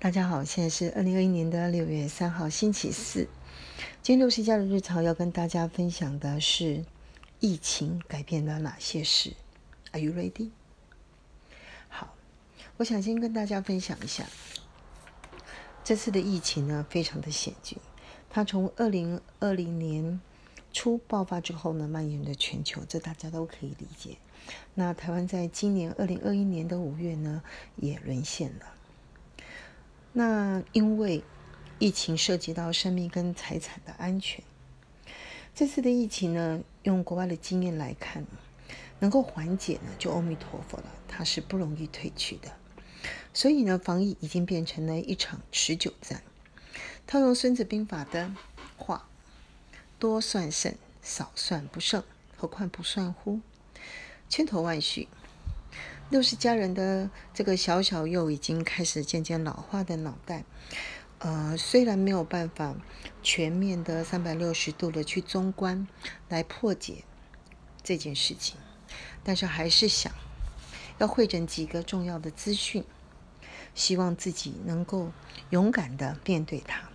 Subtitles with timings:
[0.00, 3.26] 大家好，现在是二零二一年的六月三号，星期四。
[4.00, 6.84] 今天六十家的日常要跟大家分享的是
[7.40, 9.32] 疫情改变了哪些事
[9.90, 10.50] ？Are you ready？
[11.88, 12.14] 好，
[12.76, 14.24] 我想先跟大家分享一下
[15.82, 17.76] 这次的疫情呢，非常的险峻。
[18.30, 20.20] 它从二零二零年
[20.72, 24.18] 初爆发之后呢，蔓延的全球，这大家都可以理解。
[24.74, 27.42] 那台湾在今年二零二一年的五月呢，
[27.74, 28.77] 也沦陷了。
[30.12, 31.22] 那因为
[31.78, 34.42] 疫情涉及到生命跟财产的安全，
[35.54, 38.24] 这次的疫情呢，用国外的经验来看，
[38.98, 42.52] 能够缓解呢，就阿弥陀佛了，它是不容易退去的。
[43.32, 46.22] 所以呢，防疫已经变成了一场持久战。
[47.06, 48.34] 套用《孙子兵法》的
[48.76, 49.08] 话
[50.00, 52.02] ：“多算胜，少算不胜，
[52.36, 53.40] 何况不算乎？”
[54.28, 55.06] 千头万绪。
[56.10, 60.44] 六十家人的这个小小又已经开始渐渐老化的脑袋，
[61.18, 62.74] 呃，虽然没有办法
[63.22, 65.86] 全面的三百六十度的去中观
[66.30, 67.04] 来破解
[67.82, 68.56] 这件事情，
[69.22, 70.10] 但是还是想
[70.96, 72.82] 要会诊几个重要的资讯，
[73.74, 75.12] 希望自己能够
[75.50, 76.88] 勇敢的面对它，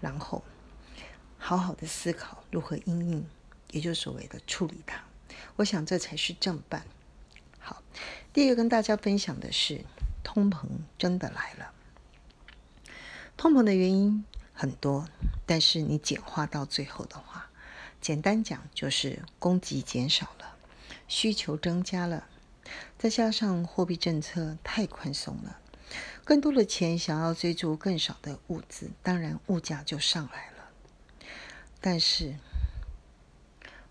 [0.00, 0.42] 然后
[1.38, 3.24] 好好的思考如何应应，
[3.70, 5.00] 也就是所谓的处理它。
[5.54, 6.84] 我想这才是正办。
[7.60, 7.82] 好，
[8.32, 9.84] 第一个跟大家分享的是，
[10.24, 10.66] 通膨
[10.98, 11.72] 真的来了。
[13.36, 15.06] 通膨的原因很多，
[15.46, 17.50] 但是你简化到最后的话，
[18.00, 20.56] 简单讲就是供给减少了，
[21.06, 22.26] 需求增加了，
[22.98, 25.58] 再加上货币政策太宽松了，
[26.24, 30.70] 更多的钱想要追逐更少的物资，当然物价就上来了。
[31.80, 32.36] 但是。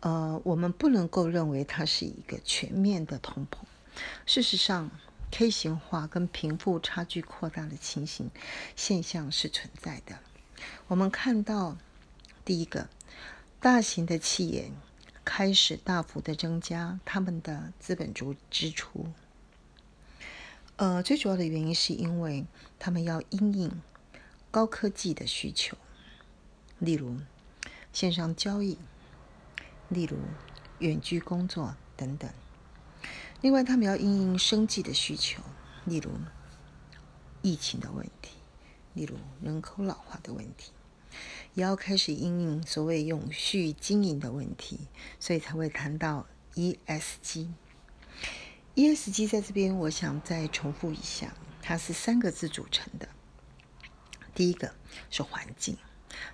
[0.00, 3.58] 呃，我们不能够认为它是一个全面的通膨。
[4.24, 4.90] 事实上
[5.30, 8.30] ，K 型化跟贫富差距扩大的情形
[8.74, 10.18] 现象是存在的。
[10.88, 11.76] 我们看到，
[12.44, 12.88] 第一个，
[13.60, 14.70] 大型的企业
[15.22, 19.06] 开始大幅的增加他们的资本主支出。
[20.76, 22.46] 呃，最主要的原因是因为
[22.78, 23.82] 他们要因应
[24.50, 25.76] 高科技的需求，
[26.78, 27.18] 例如
[27.92, 28.78] 线上交易。
[29.90, 30.16] 例如
[30.78, 32.30] 远距工作等等。
[33.42, 35.42] 另外，他们要应应生计的需求，
[35.84, 36.10] 例如
[37.42, 38.36] 疫情的问题，
[38.94, 40.72] 例如人口老化的问题，
[41.54, 47.48] 也要开始应应所谓永续经营的问题，所以才会谈到 ESG。
[48.74, 53.08] ESG 在这边，我想再重复一下，它是三个字组成的。
[54.34, 54.74] 第一个
[55.10, 55.76] 是环境，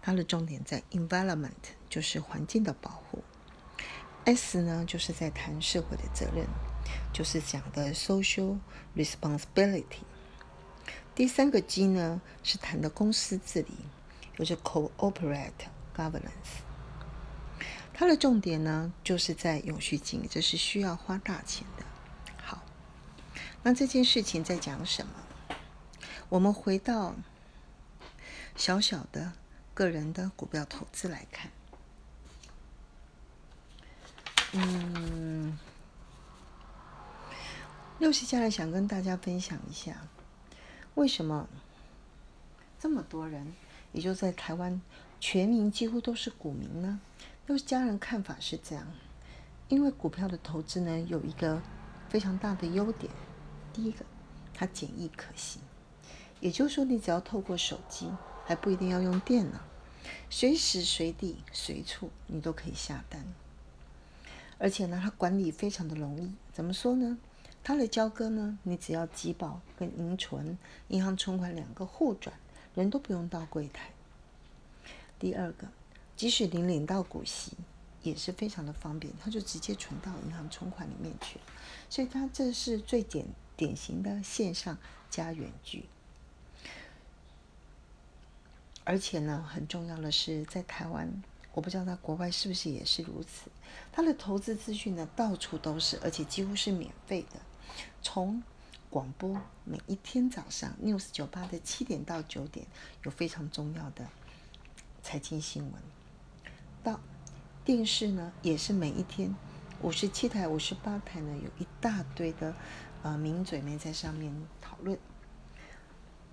[0.00, 1.50] 它的重点在 environment，
[1.88, 3.22] 就是环境的保护。
[4.24, 6.46] S 呢，就是在谈社会的责任，
[7.12, 8.58] 就是讲的 social
[8.96, 10.04] responsibility。
[11.14, 13.74] 第三个 G 呢，是谈的公司治理，
[14.38, 15.50] 就是 cooperate
[15.96, 16.62] governance。
[17.92, 21.84] 它的重点呢，就是在永续经营，这是需要花大钱的。
[22.42, 22.62] 好，
[23.62, 25.12] 那这件事情在讲什么？
[26.28, 27.14] 我们回到
[28.56, 29.32] 小小的
[29.74, 31.50] 个人的股票投资来看。
[34.54, 35.58] 嗯，
[37.98, 40.06] 六十家人想跟大家分享一下，
[40.94, 41.48] 为什么
[42.78, 43.54] 这么多人，
[43.92, 44.82] 也就在台湾，
[45.18, 47.00] 全民几乎都是股民呢？
[47.46, 48.86] 六十家人看法是这样，
[49.68, 51.62] 因为股票的投资呢，有一个
[52.10, 53.10] 非常大的优点，
[53.72, 54.04] 第一个，
[54.52, 55.62] 它简易可行，
[56.40, 58.10] 也就是说，你只要透过手机，
[58.44, 59.60] 还不一定要用电脑，
[60.28, 63.24] 随时随地随处你都可以下单。
[64.62, 66.32] 而且呢，它管理非常的容易。
[66.52, 67.18] 怎么说呢？
[67.64, 70.56] 它的交割呢，你只要集保跟银存、
[70.86, 72.32] 银行存款两个互转，
[72.76, 73.90] 人都不用到柜台。
[75.18, 75.66] 第二个，
[76.16, 77.56] 即使您领到股息，
[78.04, 81.44] 也是非常的方便，它就直接存到银行存款里面去了。
[81.90, 84.78] 所以它这是最典典型的线上
[85.10, 85.86] 加远距。
[88.84, 91.20] 而且呢，很重要的是，在台湾。
[91.54, 93.50] 我不知道在国外是不是也是如此。
[93.92, 97.40] 他的投资资讯呢，到处都是，而且几乎是免费的。
[98.00, 98.42] 从
[98.88, 102.66] 广播每一天早上 News 九八的七点到九点
[103.04, 104.06] 有非常重要的
[105.02, 105.72] 财经新闻，
[106.82, 107.00] 到
[107.64, 109.34] 电视呢也是每一天
[109.80, 112.54] 五十七台、五十八台呢有一大堆的
[113.02, 114.98] 呃名嘴们在上面讨论。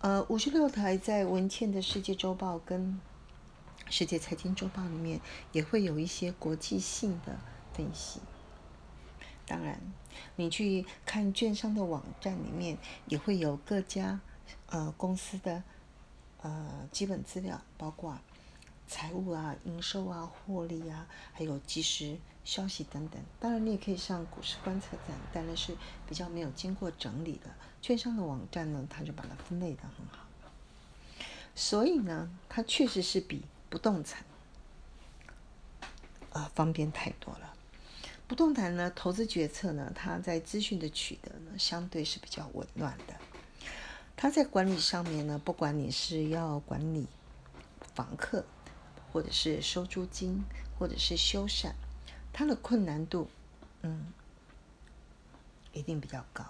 [0.00, 3.00] 呃，五十六台在文茜的世界周报跟。
[3.90, 5.20] 世界财经周报里面
[5.52, 7.38] 也会有一些国际性的
[7.72, 8.20] 分析。
[9.46, 9.78] 当然，
[10.36, 14.20] 你去看券商的网站里面，也会有各家
[14.70, 15.62] 呃公司的
[16.40, 18.18] 呃基本资料，包括
[18.88, 23.20] 财务啊、营收啊、获利啊，还有即时消息等等。
[23.38, 25.76] 当然，你也可以上股市观测站，但那是
[26.08, 27.50] 比较没有经过整理的。
[27.82, 30.26] 券商的网站呢，它就把它分类的很好。
[31.54, 33.44] 所以呢，它确实是比
[33.74, 34.24] 不动产
[36.30, 37.52] 啊方便太多了。
[38.28, 43.14] 不动产呢，投资决策呢，它在资讯的取得呢，相对是比较紊乱的。
[44.16, 47.08] 它在管理上面呢，不管你是要管理
[47.96, 48.44] 房客，
[49.12, 50.44] 或者是收租金，
[50.78, 51.72] 或者是修缮，
[52.32, 53.28] 它的困难度，
[53.82, 54.12] 嗯，
[55.72, 56.46] 一定比较高。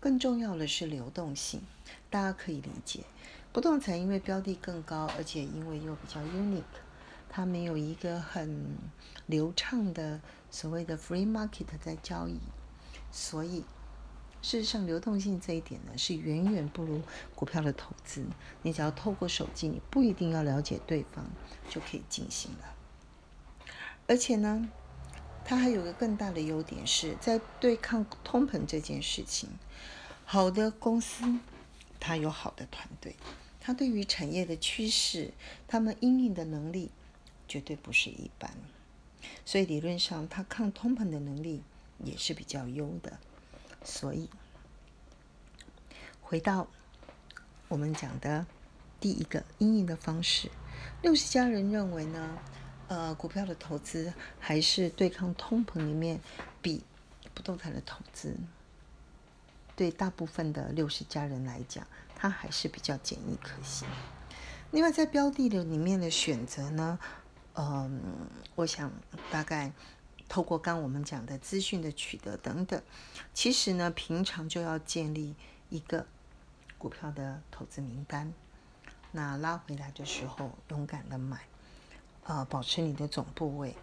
[0.00, 1.60] 更重要的是流动性，
[2.08, 3.04] 大家可以理解。
[3.54, 6.64] 不动产因为标的更高，而且因为又比较 unique，
[7.28, 8.76] 它没有一个很
[9.26, 10.20] 流畅的
[10.50, 12.40] 所谓的 free market 在交易，
[13.12, 13.64] 所以
[14.42, 17.00] 事实上流动性这一点呢是远远不如
[17.36, 18.26] 股票的投资。
[18.62, 21.24] 你只要透过手机，你不一定要了解对方
[21.70, 22.74] 就可以进行了。
[24.08, 24.68] 而且呢，
[25.44, 29.48] 它还有个更大的优点是在对抗通膨这件事情，
[30.24, 31.38] 好的公司
[32.00, 33.14] 它有好的团队。
[33.66, 35.32] 他对于产业的趋势，
[35.66, 36.90] 他们应应的能力
[37.48, 38.50] 绝对不是一般，
[39.46, 41.62] 所以理论上他抗通膨的能力
[42.04, 43.18] 也是比较优的。
[43.82, 44.28] 所以
[46.20, 46.68] 回到
[47.68, 48.46] 我们讲的
[49.00, 50.50] 第一个应应的方式，
[51.00, 52.38] 六十家人认为呢，
[52.88, 56.20] 呃，股票的投资还是对抗通膨里面
[56.60, 56.84] 比
[57.32, 58.36] 不动产的投资，
[59.76, 61.86] 对大部分的六十家人来讲。
[62.16, 63.86] 它还是比较简易可行。
[64.70, 66.98] 另外，在标的的里面的选择呢，
[67.52, 68.00] 嗯，
[68.54, 68.90] 我想
[69.30, 69.70] 大概
[70.26, 72.80] 透过刚我们讲的资讯的取得等等，
[73.34, 75.34] 其实呢，平常就要建立
[75.68, 76.06] 一个
[76.78, 78.32] 股票的投资名单。
[79.12, 81.42] 那拉回来的时候，勇敢的买，
[82.22, 83.76] 呃，保持你的总部位。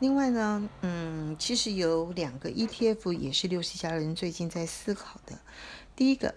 [0.00, 5.38] 另外呢，嗯，其实有两个 ETF 也是六十家人最近在思考的。
[5.94, 6.34] 第一个。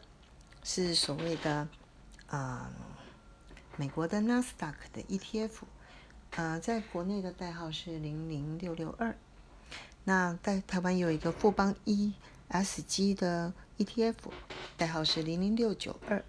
[0.64, 1.68] 是所谓的
[2.28, 2.70] 啊，
[3.78, 5.50] 美国的纳斯达克的 ETF，
[6.36, 9.16] 呃，在国内的代号是零零六六二。
[10.04, 14.14] 那在台湾有一个富邦 ESG 的 ETF，
[14.78, 16.24] 代号是零零六九二。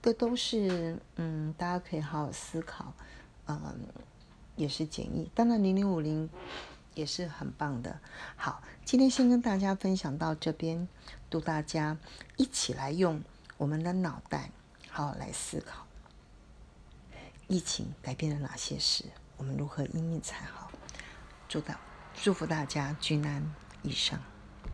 [0.00, 2.94] 这都是嗯，大家可以好好思考，
[3.46, 3.76] 嗯，
[4.56, 5.30] 也是简易。
[5.34, 6.28] 当然，零零五零
[6.94, 7.98] 也是很棒的。
[8.36, 10.88] 好，今天先跟大家分享到这边，
[11.30, 11.96] 祝大家
[12.36, 13.22] 一起来用。
[13.56, 14.50] 我们的脑袋，
[14.90, 15.86] 好来思考，
[17.46, 19.04] 疫情改变了哪些事？
[19.36, 20.72] 我们如何应运才好？
[21.48, 21.78] 祝大
[22.14, 24.18] 祝福大家，君安一生。